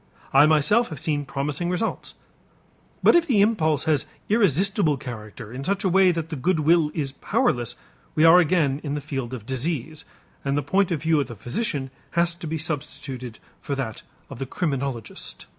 I 0.33 0.47
myself 0.47 0.89
have 0.89 0.99
seen 0.99 1.25
promising 1.25 1.69
results. 1.69 2.15
But 3.03 3.13
if 3.15 3.27
the 3.27 3.39
impulse 3.41 3.83
has 3.83 4.07
irresistible 4.29 4.97
character 4.97 5.53
in 5.53 5.63
such 5.63 5.83
a 5.83 5.89
way 5.89 6.11
that 6.11 6.29
the 6.29 6.35
good 6.35 6.61
will 6.61 6.89
is 6.95 7.11
powerless, 7.11 7.75
we 8.15 8.23
are 8.23 8.39
again 8.39 8.81
in 8.83 8.95
the 8.95 8.99
field 8.99 9.31
of 9.31 9.45
disease 9.45 10.03
and 10.43 10.57
the 10.57 10.63
point 10.63 10.89
of 10.89 11.03
view 11.03 11.19
of 11.19 11.27
the 11.27 11.35
physician 11.35 11.91
has 12.17 12.33
to 12.33 12.47
be 12.47 12.57
substituted 12.57 13.37
for 13.61 13.75
that 13.75 14.01
of 14.27 14.39
the 14.39 14.47
criminologist. 14.47 15.45